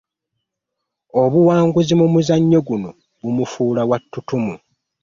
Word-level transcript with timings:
Obuwanguzi 1.21 1.93
mu 1.99 2.07
muzannyo 2.13 2.59
guno 2.67 2.89
bumufuula 3.21 3.81
wa 3.89 3.97
ttutumu. 4.01 4.55